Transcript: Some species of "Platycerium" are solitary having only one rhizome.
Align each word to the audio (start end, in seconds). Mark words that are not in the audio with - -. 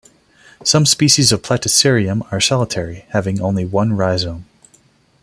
Some 0.63 0.87
species 0.87 1.31
of 1.31 1.43
"Platycerium" 1.43 2.25
are 2.33 2.41
solitary 2.41 3.05
having 3.11 3.39
only 3.39 3.65
one 3.65 3.93
rhizome. 3.95 4.45